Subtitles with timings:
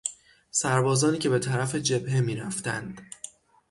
[0.51, 3.01] سربازانی که به طرف جبهه میرفتند